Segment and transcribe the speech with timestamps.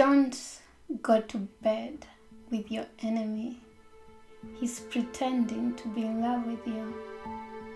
[0.00, 0.34] Don't
[1.02, 2.06] go to bed
[2.50, 3.60] with your enemy.
[4.58, 6.94] He's pretending to be in love with you.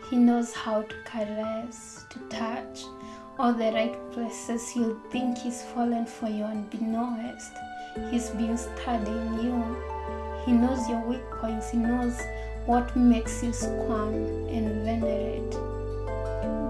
[0.09, 2.85] He knows how to caress, to touch,
[3.39, 7.53] all the right places you'll think he's fallen for you and unbeknownst.
[8.11, 9.77] He's been studying you.
[10.47, 11.73] He knows your weak points.
[11.73, 12.19] He knows
[12.65, 15.74] what makes you squirm and venerate.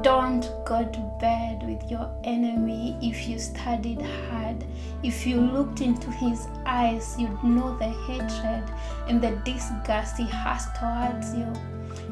[0.05, 4.62] Don't go to bed with your enemy if you studied hard.
[5.02, 8.65] If you looked into his eyes, you'd know the hatred
[9.09, 11.51] and the disgust he has towards you.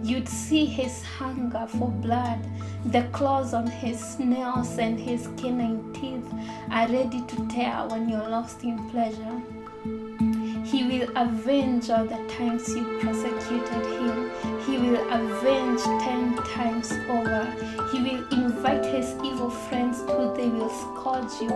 [0.03, 2.39] You'd see his hunger for blood.
[2.87, 6.33] The claws on his nails and his canine teeth
[6.71, 9.43] are ready to tear when you're lost in pleasure.
[11.15, 14.31] Avenge all the times you persecuted him.
[14.65, 17.45] He will avenge ten times over.
[17.93, 21.53] He will invite his evil friends who they will scourge you,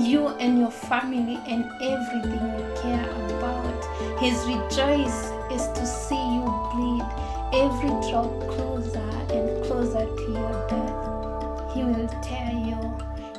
[0.00, 4.20] you and your family and everything you care about.
[4.20, 7.04] His rejoice is to see you bleed
[7.52, 11.74] every drop closer and closer to your death.
[11.74, 12.80] He will tear you.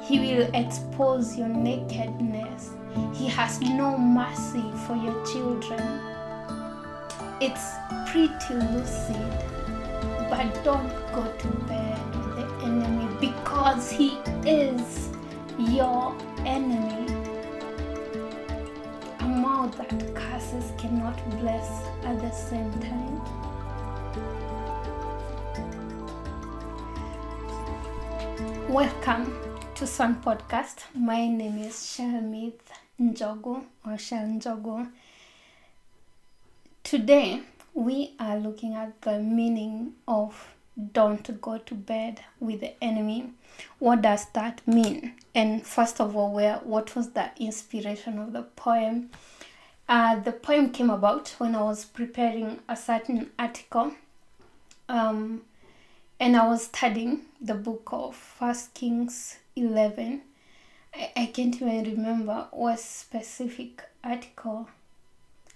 [0.04, 2.75] He will expose your nakedness.
[3.14, 6.00] He has no mercy for your children.
[7.42, 7.76] It's
[8.08, 9.34] pretty lucid,
[10.30, 15.10] but don't go to bed with the enemy because he is
[15.58, 16.16] your
[16.46, 17.12] enemy.
[19.20, 21.70] A mouth that curses cannot bless
[22.06, 23.22] at the same time.
[28.70, 29.34] Welcome
[29.76, 30.86] to Sun Podcast.
[30.94, 34.90] My name is Shelmith Njogu or Shel Njogu.
[36.84, 37.42] Today
[37.74, 40.56] we are looking at the meaning of
[40.94, 43.32] don't go to bed with the enemy.
[43.80, 45.14] What does that mean?
[45.34, 49.10] And first of all, where what was the inspiration of the poem?
[49.88, 53.94] Uh, the poem came about when I was preparing a certain article.
[54.88, 55.42] Um,
[56.20, 60.22] and I was studying the book of First Kings 11.
[60.96, 64.70] I, I can't even remember what specific article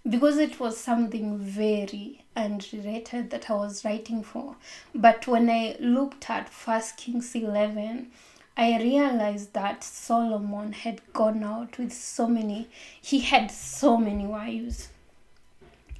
[0.09, 4.55] because it was something very unrelated that I was writing for.
[4.95, 8.11] But when I looked at First Kings 11,
[8.57, 12.69] I realized that Solomon had gone out with so many,
[13.01, 14.89] he had so many wives.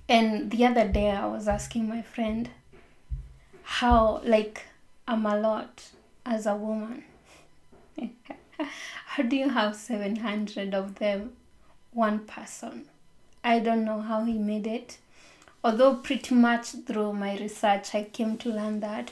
[0.07, 2.49] And the other day I was asking my friend,
[3.63, 4.63] how like
[5.07, 5.89] I'm a lot
[6.25, 7.03] as a woman.
[9.09, 11.33] how do you have 700 of them
[11.91, 12.85] one person?
[13.43, 14.97] I don't know how he made it.
[15.63, 19.11] Although pretty much through my research I came to learn that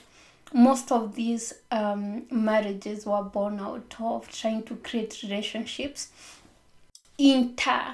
[0.54, 6.10] most of these um, marriages were born out of trying to create relationships
[7.18, 7.90] international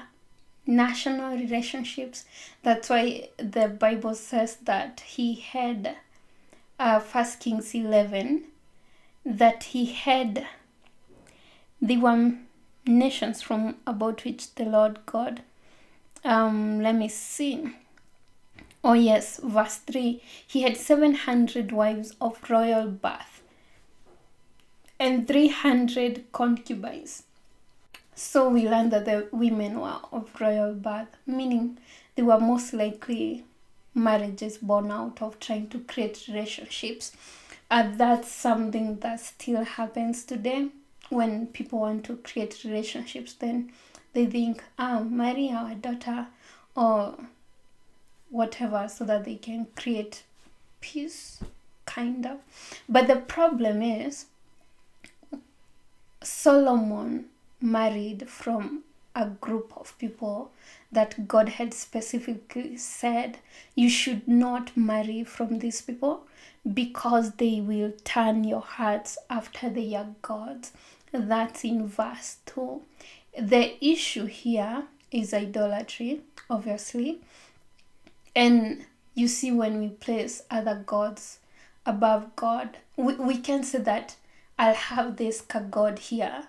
[1.36, 2.24] relationships
[2.62, 5.96] that's why the bible says that he had
[6.78, 8.44] uh, First Kings 11
[9.24, 10.46] that he had
[11.80, 12.46] the one
[12.86, 15.42] nations from about which the Lord God.
[16.24, 17.74] Um, let me see.
[18.82, 23.42] Oh, yes, verse 3 He had 700 wives of royal birth
[24.98, 27.24] and 300 concubines.
[28.14, 31.78] So we learn that the women were of royal birth, meaning
[32.14, 33.44] they were most likely
[33.94, 37.12] marriages born out of trying to create relationships.
[37.70, 40.68] And that's something that still happens today
[41.14, 43.32] when people want to create relationships.
[43.32, 43.72] Then
[44.12, 46.26] they think, ah, marry our daughter
[46.76, 47.14] or
[48.30, 50.24] whatever so that they can create
[50.80, 51.40] peace,
[51.86, 52.38] kind of.
[52.88, 54.26] But the problem is,
[56.22, 57.26] Solomon
[57.60, 58.82] married from
[59.14, 60.50] a group of people
[60.90, 63.38] that God had specifically said
[63.74, 66.26] you should not marry from these people
[66.72, 70.72] because they will turn your hearts after their gods.
[71.14, 72.82] That's in verse 2.
[73.40, 77.20] The issue here is idolatry, obviously.
[78.34, 78.84] And
[79.14, 81.38] you see, when we place other gods
[81.86, 84.16] above God, we, we can say that
[84.58, 86.48] I'll have this God here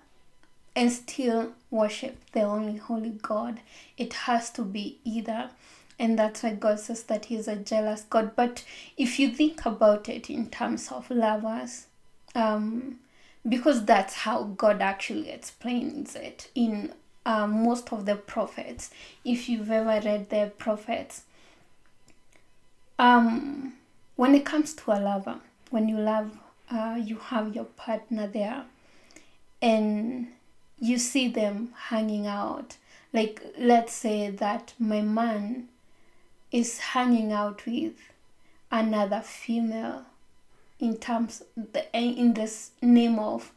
[0.75, 3.59] and still worship the only holy God.
[3.97, 5.51] It has to be either.
[5.99, 8.35] And that's why God says that He's a jealous God.
[8.35, 8.63] But
[8.97, 11.85] if you think about it in terms of lovers,
[12.33, 12.99] um,
[13.47, 16.93] because that's how God actually explains it in
[17.25, 18.89] uh, most of the prophets.
[19.23, 21.23] If you've ever read the prophets,
[22.97, 23.73] um,
[24.15, 25.39] when it comes to a lover,
[25.69, 26.37] when you love,
[26.71, 28.65] uh, you have your partner there,
[29.61, 30.27] and
[30.79, 32.77] you see them hanging out.
[33.13, 35.69] Like, let's say that my man
[36.51, 37.93] is hanging out with
[38.71, 40.05] another female
[40.79, 43.51] in terms the in this name of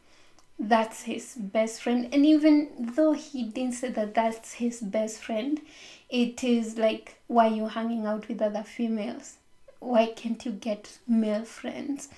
[0.57, 2.09] that's his best friend.
[2.13, 5.61] And even though he didn't say that that's his best friend
[6.09, 9.37] it is like why you hanging out with other females?
[9.79, 12.09] Why can't you get male friends?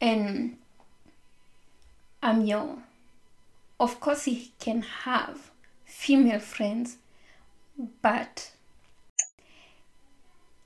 [0.00, 0.56] And
[2.22, 2.82] i'm young
[3.78, 5.50] of course he can have
[5.84, 6.96] female friends
[8.02, 8.52] but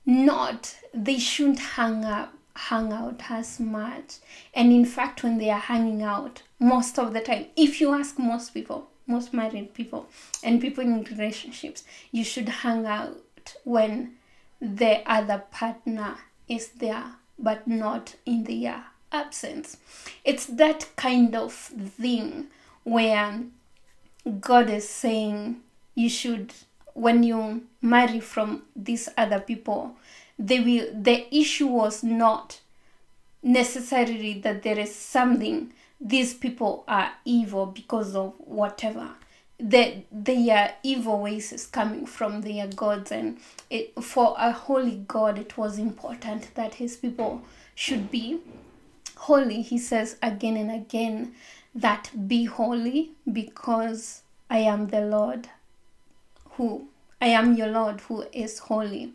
[0.05, 4.17] not they shouldn't hang up hang out as much.
[4.53, 8.17] And in fact when they are hanging out most of the time if you ask
[8.17, 10.07] most people most married people
[10.43, 14.15] and people in relationships you should hang out when
[14.59, 16.15] the other partner
[16.47, 19.77] is there but not in their absence.
[20.23, 22.47] It's that kind of thing
[22.83, 23.43] where
[24.39, 25.61] god is saying
[25.93, 26.53] you should
[26.93, 29.95] when you marry from these other people
[30.37, 32.59] they will the issue was not
[33.41, 35.71] necessarily that there is something
[36.01, 39.09] these people are evil because of whatever.
[39.57, 43.37] That they their evil ways is coming from their gods and
[43.69, 47.41] it, for a holy god it was important that his people
[47.73, 48.41] should be
[49.15, 49.61] holy.
[49.61, 51.33] He says again and again
[51.75, 55.49] that be holy because i am the lord
[56.51, 56.87] who
[57.21, 59.13] i am your lord who is holy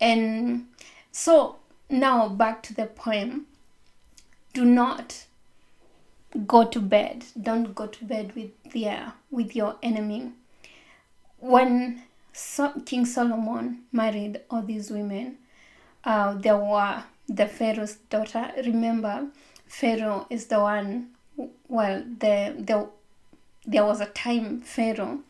[0.00, 0.66] and
[1.12, 1.56] so
[1.88, 3.46] now back to the poem.
[4.52, 5.26] Do not
[6.46, 7.24] go to bed.
[7.40, 10.32] Don't go to bed with their with your enemy.
[11.38, 12.02] When
[12.32, 15.38] so, king solomon married all these women
[16.04, 18.50] uh, there were the pharaoh's daughter.
[18.64, 19.26] Remember
[19.66, 21.10] pharaoh is the one
[21.68, 22.88] well the, the
[23.66, 25.20] there was a time pharaoh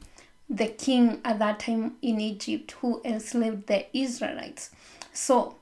[0.51, 4.71] the king at that time in Egypt who enslaved the Israelites.
[5.13, 5.55] So,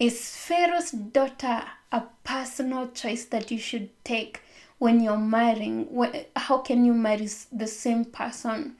[0.00, 1.62] is Pharaoh's daughter
[1.92, 4.42] a personal choice that you should take
[4.78, 5.88] when you're marrying?
[6.34, 8.76] How can you marry the same person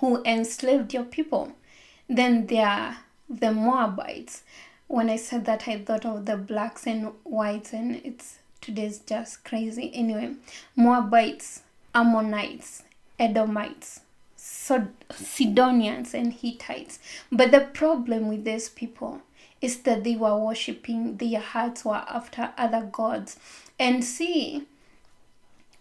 [0.00, 1.52] who enslaved your people?
[2.08, 2.96] Then there are
[3.28, 4.42] the Moabites.
[4.88, 9.44] When I said that, I thought of the blacks and whites, and it's today's just
[9.44, 9.92] crazy.
[9.94, 10.34] Anyway,
[10.74, 11.62] Moabites,
[11.94, 12.82] Ammonites,
[13.18, 14.00] Edomites,
[15.12, 16.98] Sidonians and Hittites.
[17.30, 19.22] But the problem with these people
[19.60, 23.38] is that they were worshipping, their hearts were after other gods.
[23.78, 24.66] And see,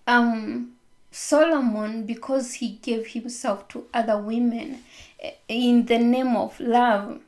[0.06, 0.74] um,
[1.12, 4.84] Solomon, because he gave himself to other women
[5.20, 7.22] eh, in the name of love,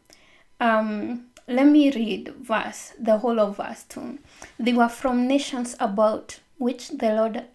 [0.59, 4.19] um, let me read verse, the whole of verse 2.
[4.59, 7.45] They were from nations about which the Lord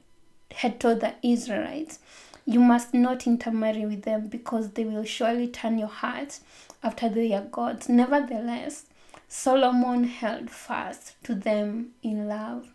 [0.52, 1.98] had told the Israelites
[2.46, 6.38] you must not intermarry with them because they will surely turn your heart
[6.82, 7.88] after their gods.
[7.88, 8.86] Nevertheless,
[9.28, 12.68] Solomon held fast to them in love.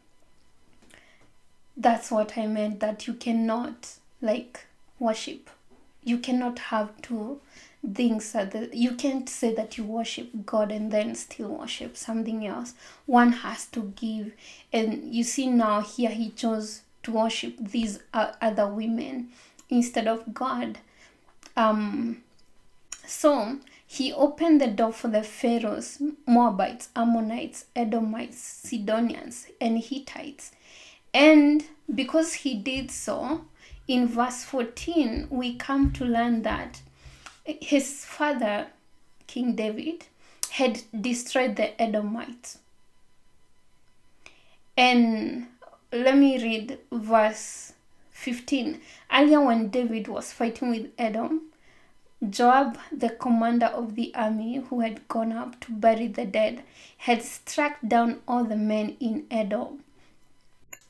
[1.78, 4.66] That's what I meant that you cannot like
[5.00, 5.50] worship.
[6.04, 7.40] You cannot have two
[7.94, 12.74] things that you can't say that you worship God and then still worship something else.
[13.06, 14.34] One has to give.
[14.74, 19.30] And you see now here he chose to worship these other women
[19.72, 20.78] instead of God.
[21.58, 22.22] Um,
[23.08, 30.52] so he opened the door for the Pharaohs, Moabites, Ammonites, Edomites, Sidonians, and Hittites.
[31.14, 33.42] And because he did so,
[33.88, 36.82] in verse 14, we come to learn that
[37.44, 38.68] his father,
[39.28, 40.06] King David,
[40.52, 42.60] had destroyed the Edomites.
[44.78, 45.48] And
[45.92, 47.74] let me read verse
[48.22, 48.80] 15.
[49.12, 51.42] Earlier, when David was fighting with Edom,
[52.30, 56.62] Joab, the commander of the army who had gone up to bury the dead,
[56.98, 59.84] had struck down all the men in Edom.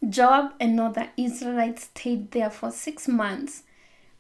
[0.08, 3.64] Joab and other Israelites stayed there for six months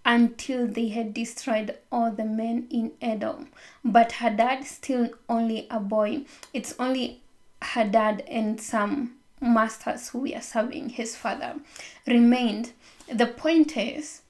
[0.05, 3.49] until they had destroyed all the men in Edom.
[3.83, 6.21] But Hadad, still only a boy,
[6.53, 7.19] it's only
[7.61, 11.55] Hadad and some masters who were serving his father,
[12.07, 12.71] remained
[13.11, 14.21] the point is,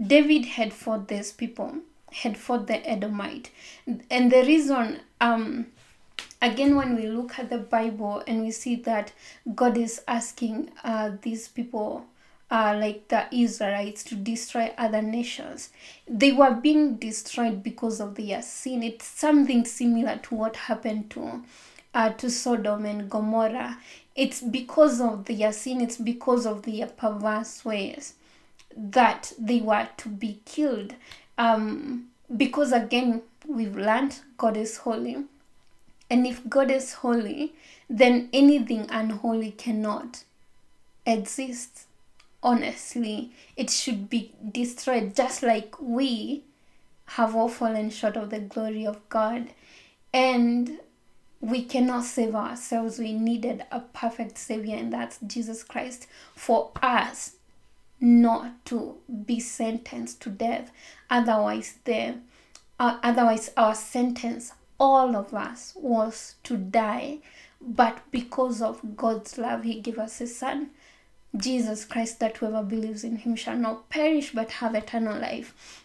[0.00, 1.76] David had fought these people,
[2.12, 3.50] had fought the Edomite.
[4.10, 5.66] And the reason, um,
[6.42, 9.12] again, when we look at the Bible and we see that
[9.54, 12.06] God is asking uh, these people,
[12.50, 15.70] uh, like the Israelites, to destroy other nations,
[16.08, 18.82] they were being destroyed because of their sin.
[18.82, 21.42] It's something similar to what happened to
[21.94, 23.78] uh, to Sodom and Gomorrah,
[24.14, 28.14] it's because of their sin, it's because of their perverse ways
[28.76, 30.94] that they were to be killed.
[31.38, 35.24] Um, because again, we've learned God is holy.
[36.10, 37.54] And if God is holy,
[37.88, 40.24] then anything unholy cannot
[41.06, 41.86] exist.
[42.42, 46.42] Honestly, it should be destroyed just like we
[47.06, 49.48] have all fallen short of the glory of God.
[50.12, 50.78] And
[51.40, 52.98] we cannot save ourselves.
[52.98, 57.36] We needed a perfect Savior, and that's Jesus Christ for us
[58.00, 60.70] not to be sentenced to death.
[61.10, 62.16] Otherwise, the
[62.78, 67.18] uh, otherwise our sentence, all of us, was to die.
[67.60, 70.70] But because of God's love, He gave us His Son,
[71.36, 75.83] Jesus Christ, that whoever believes in Him shall not perish but have eternal life.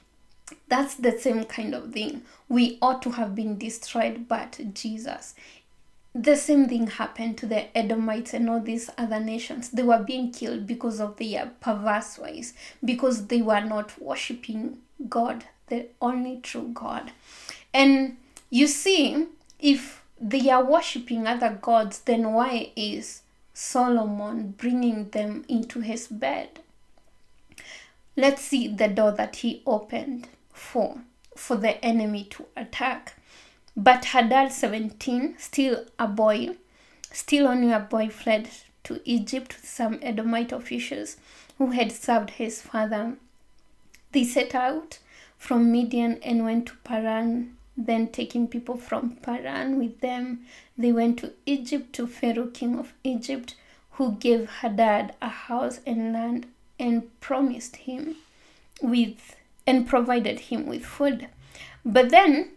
[0.70, 2.22] That's the same kind of thing.
[2.48, 5.34] We ought to have been destroyed, but Jesus.
[6.14, 9.70] The same thing happened to the Edomites and all these other nations.
[9.70, 12.54] They were being killed because of their perverse ways,
[12.86, 17.12] because they were not worshipping God, the only true God.
[17.74, 18.18] And
[18.50, 19.28] you see,
[19.60, 23.22] if they are worshipping other gods, then why is
[23.54, 26.60] Solomon bringing them into his bed?
[28.16, 30.28] Let's see the door that he opened
[30.60, 31.02] for
[31.36, 33.14] for the enemy to attack.
[33.76, 36.58] But Hadad 17, still a boy,
[37.12, 38.50] still only a boy, fled
[38.84, 41.16] to Egypt with some Edomite officials
[41.58, 43.16] who had served his father.
[44.12, 45.00] They set out
[45.38, 47.56] from Midian and went to Paran.
[47.78, 50.46] Then, taking people from Paran with them,
[50.78, 53.56] they went to Egypt to Pharaoh, king of Egypt,
[53.92, 56.48] who gave Hadad a house and land
[56.78, 58.16] and promised him
[58.82, 59.36] with
[59.70, 61.28] and provided him with food.
[61.86, 62.52] But then,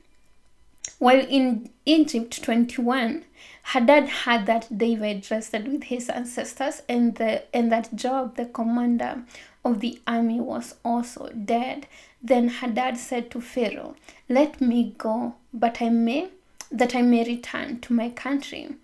[0.99, 3.25] while in Egypt 21,
[3.65, 9.23] Hadad heard that David rested with his ancestors and, the, and that Joab, the commander
[9.65, 11.87] of the army, was also dead.
[12.23, 13.95] Then Hadad said to Pharaoh,
[14.29, 16.31] Let me go, but I may
[16.71, 18.77] that I may return to my country.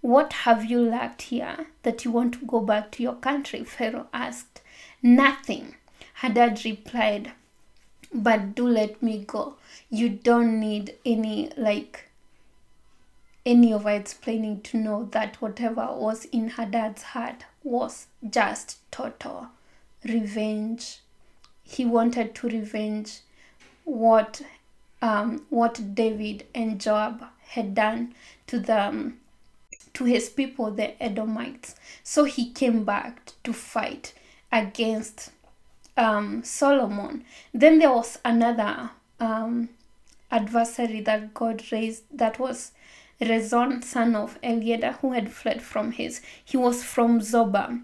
[0.00, 3.64] What have you lacked here that you want to go back to your country?
[3.64, 4.60] Pharaoh asked.
[5.02, 5.74] Nothing.
[6.14, 7.32] Hadad replied,
[8.12, 9.56] but do let me go.
[9.90, 12.08] You don't need any, like,
[13.44, 19.48] any of our explaining to know that whatever was in Hadad's heart was just total
[20.04, 21.00] revenge.
[21.64, 23.20] He wanted to revenge
[23.84, 24.42] what
[25.00, 28.14] um, what David and Joab had done
[28.46, 29.18] to them
[29.94, 31.74] to his people, the Edomites.
[32.04, 34.14] So he came back to fight
[34.52, 35.30] against
[35.96, 37.24] um, Solomon.
[37.52, 39.68] Then there was another um,
[40.30, 42.72] adversary that God raised that was
[43.20, 46.20] Rezon, son of Eliada, who had fled from his.
[46.44, 47.82] He was from Zobah.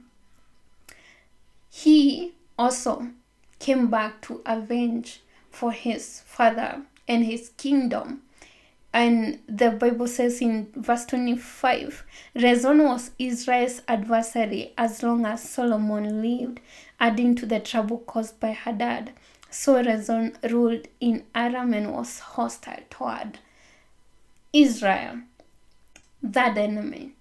[1.70, 3.08] He also
[3.58, 8.22] came back to avenge for his father and his kingdom.
[8.92, 16.22] And the Bible says in verse 25 Rezon was Israel's adversary as long as Solomon
[16.22, 16.60] lived,
[17.00, 19.12] adding to the trouble caused by Hadad.
[19.50, 23.38] So Rezon ruled in Aram and was hostile toward
[24.52, 25.20] Israel.
[26.22, 27.12] That enemy,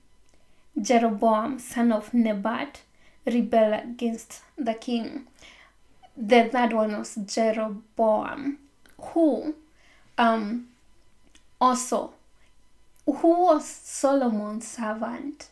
[0.80, 2.82] Jeroboam, son of Nebat,
[3.26, 5.28] rebelled against the king.
[6.16, 8.58] The third one was Jeroboam,
[9.00, 9.56] who
[10.18, 10.68] um,
[11.62, 12.14] also
[13.06, 15.50] who was Solomon's servant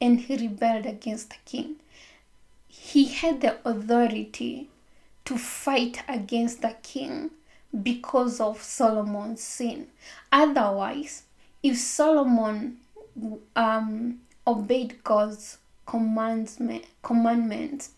[0.00, 1.76] and he rebelled against the king.
[2.72, 4.70] He had the authority
[5.24, 7.32] to fight against the king
[7.82, 9.88] because of Solomon's sin.
[10.30, 11.24] Otherwise,
[11.64, 12.78] if Solomon
[13.56, 17.90] um, obeyed God's commandment, commandments,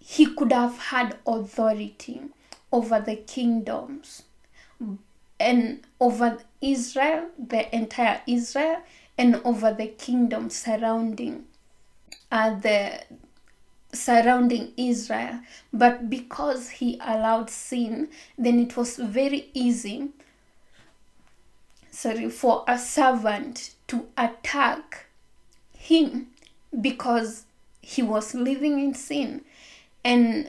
[0.00, 2.22] he could have had authority
[2.72, 4.24] over the kingdoms
[5.38, 8.82] and over Israel, the entire Israel,
[9.16, 11.44] and over the kingdom surrounding
[12.32, 13.00] uh, the
[13.92, 15.40] surrounding Israel.
[15.72, 20.10] But because he allowed sin, then it was very easy
[21.90, 25.06] sorry for a servant to attack
[25.76, 26.28] him
[26.80, 27.44] because
[27.82, 29.42] he was living in sin
[30.04, 30.48] and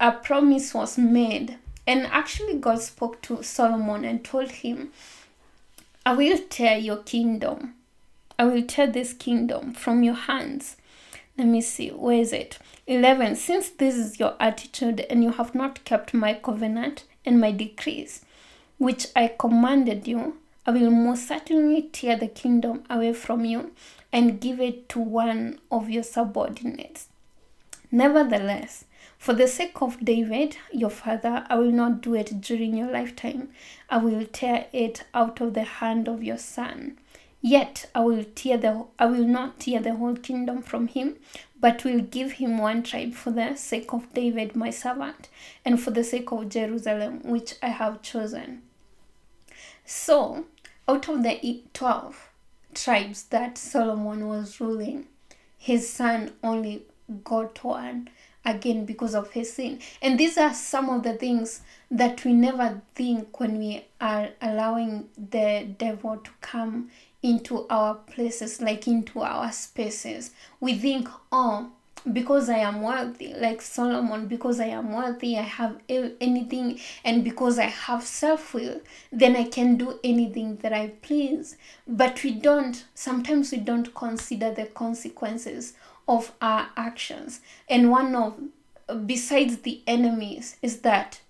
[0.00, 4.90] a promise was made and actually, God spoke to Solomon and told him,
[6.04, 7.74] I will tear your kingdom.
[8.38, 10.76] I will tear this kingdom from your hands.
[11.38, 12.58] Let me see, where is it?
[12.86, 13.36] 11.
[13.36, 18.24] Since this is your attitude and you have not kept my covenant and my decrees,
[18.78, 23.72] which I commanded you, I will most certainly tear the kingdom away from you
[24.12, 27.08] and give it to one of your subordinates.
[27.92, 28.84] Nevertheless,
[29.18, 33.50] for the sake of David, your father, I will not do it during your lifetime.
[33.88, 36.98] I will tear it out of the hand of your son.
[37.40, 41.16] Yet I will tear the I will not tear the whole kingdom from him,
[41.60, 45.28] but will give him one tribe for the sake of David my servant,
[45.64, 48.62] and for the sake of Jerusalem which I have chosen.
[49.84, 50.46] So,
[50.88, 52.30] out of the twelve
[52.74, 55.06] tribes that Solomon was ruling,
[55.56, 56.84] his son only
[57.24, 58.08] got one
[58.44, 59.80] again because of his sin.
[60.00, 65.08] And these are some of the things that we never think when we are allowing
[65.16, 66.90] the devil to come
[67.26, 70.30] into our places, like into our spaces.
[70.60, 71.70] We think, oh,
[72.12, 77.58] because I am wealthy, like Solomon, because I am wealthy, I have anything, and because
[77.58, 78.80] I have self will,
[79.10, 81.56] then I can do anything that I please.
[81.88, 85.72] But we don't, sometimes we don't consider the consequences
[86.06, 87.40] of our actions.
[87.68, 88.38] And one of,
[89.04, 91.20] besides the enemies, is that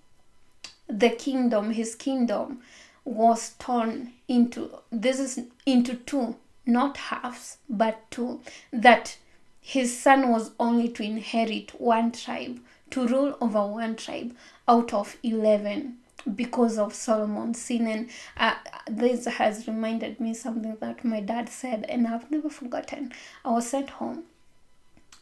[0.88, 2.60] the kingdom, his kingdom,
[3.02, 8.40] was torn into, this is into two, not halves, but two.
[8.72, 9.16] That
[9.60, 14.34] his son was only to inherit one tribe, to rule over one tribe
[14.68, 15.96] out of 11
[16.34, 17.86] because of Solomon's sin.
[17.86, 18.54] And uh,
[18.88, 23.12] this has reminded me something that my dad said, and I've never forgotten.
[23.44, 24.24] I was sent home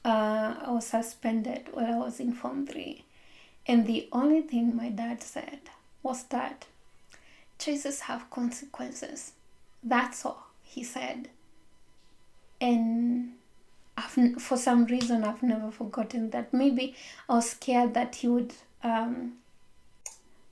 [0.05, 3.05] uh, I was suspended while I was in Form 3.
[3.67, 5.61] And the only thing my dad said
[6.03, 6.67] was that
[7.59, 9.33] choices have consequences.
[9.83, 11.29] That's all, he said.
[12.61, 13.35] And
[13.97, 16.53] I've, for some reason, I've never forgotten that.
[16.53, 16.95] Maybe
[17.29, 19.35] I was scared that he would, um,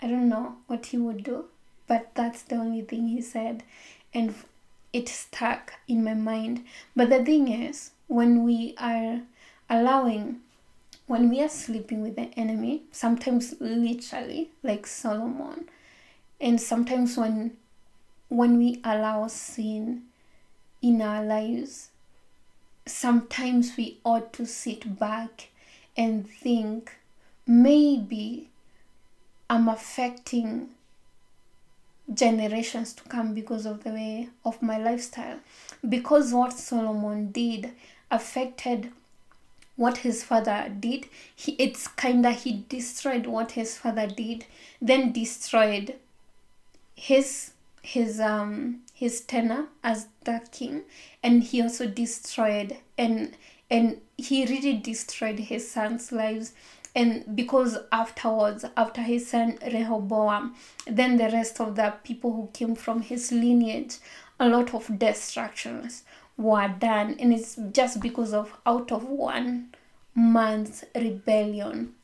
[0.01, 1.47] I don't know what he would do,
[1.87, 3.63] but that's the only thing he said.
[4.13, 4.35] And
[4.93, 6.65] it stuck in my mind.
[6.95, 9.23] But the thing is, when we are
[9.71, 10.41] allowing
[11.07, 15.69] when we are sleeping with the enemy, sometimes literally, like Solomon,
[16.43, 17.57] and sometimes when
[18.29, 20.03] when we allow sin
[20.83, 21.91] in our lives,
[22.85, 25.51] sometimes we ought to sit back
[25.97, 26.97] and think
[27.47, 28.49] maybe
[29.49, 30.71] I'm affecting
[32.13, 35.39] generations to come because of the way of my lifestyle.
[35.89, 37.71] Because what Solomon did
[38.11, 38.91] affected
[39.77, 44.45] what his father did he it's kinda he destroyed what his father did
[44.83, 45.95] then destroyed
[46.95, 47.53] his
[47.83, 50.83] his um his tenure as the king
[51.23, 53.37] and he also destroyed and
[53.71, 56.53] and he really destroyed his son's lives.
[56.95, 60.55] And because afterwards after his son rehoboam
[60.87, 63.97] then the rest of the people who came from his lineage
[64.39, 66.05] a lot of destructions
[66.37, 67.17] were done.
[67.19, 69.75] And it's just because of out of one
[70.15, 71.95] man's rebellion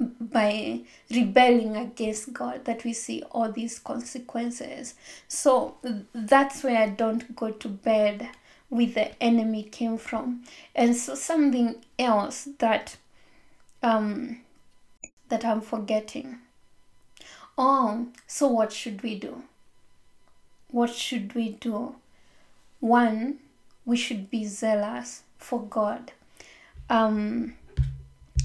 [0.00, 0.80] by
[1.10, 4.94] rebelling against God that we see all these consequences.
[5.26, 5.76] So
[6.14, 8.28] that's where I don't go to bed
[8.70, 10.44] with the enemy came from.
[10.74, 12.96] And so something else that
[13.82, 14.40] um
[15.28, 16.38] that I'm forgetting.
[17.56, 19.42] Oh, so what should we do?
[20.70, 21.96] What should we do?
[22.80, 23.38] One,
[23.84, 26.12] we should be zealous for God.
[26.88, 27.54] Um,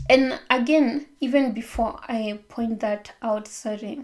[0.09, 4.01] and again, even before I point that out, sorry,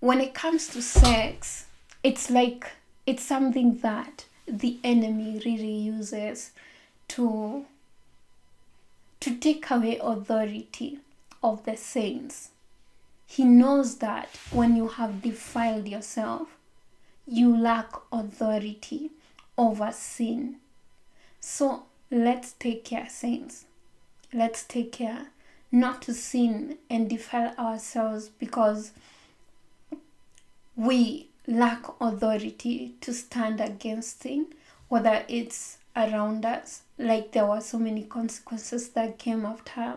[0.00, 1.66] when it comes to sex,
[2.02, 2.66] it's like
[3.06, 6.52] it's something that the enemy really uses
[7.08, 7.66] to
[9.20, 10.98] to take away authority
[11.42, 12.50] of the saints.
[13.26, 16.48] He knows that when you have defiled yourself,
[17.26, 19.10] you lack authority
[19.58, 20.56] over sin.
[21.38, 23.66] So let's take care, saints.
[24.32, 25.26] Let's take care
[25.72, 28.92] not to sin and defile ourselves because
[30.76, 34.46] we lack authority to stand against sin,
[34.88, 36.82] whether it's around us.
[36.98, 39.96] Like there were so many consequences that came after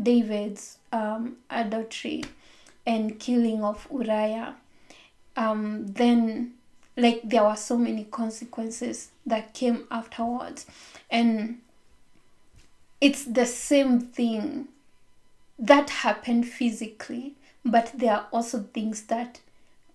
[0.00, 2.24] David's um, adultery
[2.86, 4.56] and killing of Uriah.
[5.36, 6.54] Um, then
[6.96, 10.66] like there were so many consequences that came afterwards
[11.10, 11.58] and
[13.04, 14.66] it's the same thing
[15.58, 19.40] that happened physically but there are also things that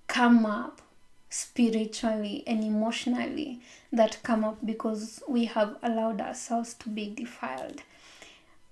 [0.05, 0.83] come up
[1.29, 7.81] spiritually and emotionally that come up because we have allowed ourselves to be defiled.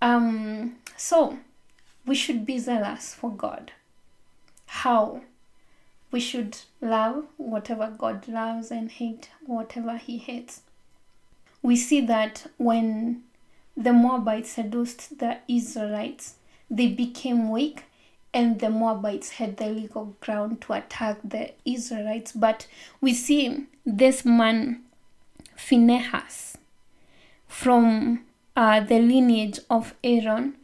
[0.02, 1.38] Um so
[2.06, 3.72] we should be zealous for god.
[4.68, 5.22] How?
[6.12, 10.62] We should love whatever God loves and hate whatever He hates.
[11.62, 13.24] We see that when
[13.78, 16.36] the Moabites seduced the Israelites.
[16.70, 17.84] They became weak,
[18.34, 22.32] and the Moabites had the legal ground to attack the Israelites.
[22.32, 22.68] But
[23.00, 24.82] we see this man,
[25.56, 26.58] Phinehas,
[27.48, 30.56] from uh, the lineage of Aaron,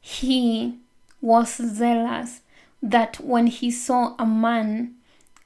[0.00, 0.78] he
[1.20, 2.40] was zealous
[2.82, 4.96] that when he saw a man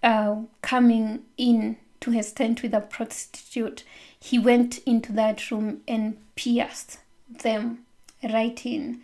[0.02, 3.85] uh, coming in to his tent with a prostitute,
[4.18, 6.98] he went into that room and pierced
[7.31, 7.87] them
[8.23, 9.03] right in.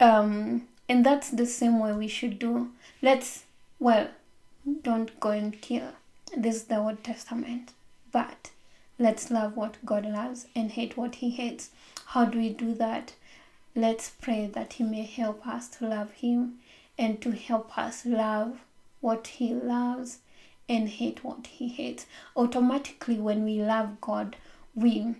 [0.00, 2.70] Um, and that's the same way we should do.
[3.02, 3.44] Let's,
[3.78, 4.08] well,
[4.82, 5.92] don't go and kill.
[6.36, 7.72] This is the Old Testament.
[8.10, 8.50] But
[8.98, 11.70] let's love what God loves and hate what He hates.
[12.06, 13.14] How do we do that?
[13.74, 16.58] Let's pray that He may help us to love Him
[16.98, 18.58] and to help us love
[19.00, 20.18] what He loves
[20.68, 22.06] and hate what He hates.
[22.36, 24.36] Automatically, when we love God,
[24.74, 25.14] we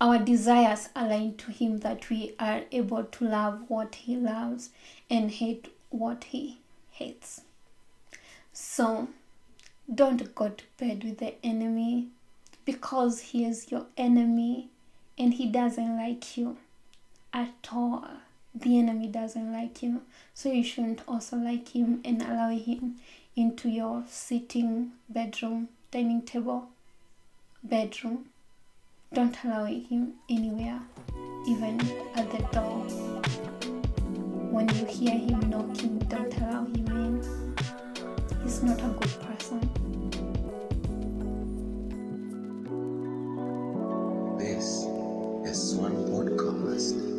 [0.00, 4.70] our desires align to him that we are able to love what he loves
[5.08, 6.58] and hate what he
[6.90, 7.40] hates.
[8.52, 9.08] So
[9.92, 12.08] don't go to bed with the enemy
[12.64, 14.68] because he is your enemy
[15.16, 16.58] and he doesn't like you
[17.32, 18.06] at all.
[18.54, 20.02] The enemy doesn't like you
[20.34, 22.96] so you shouldn't also like him and allow him
[23.34, 26.68] into your sitting bedroom dining table
[27.62, 28.26] bedroom
[29.16, 30.78] don't allow him anywhere,
[31.48, 31.80] even
[32.16, 32.84] at the door.
[34.52, 37.22] When you hear him knocking, don't allow him in.
[38.42, 39.60] He's not a good person.
[44.36, 44.84] This
[45.50, 47.15] is one podcast.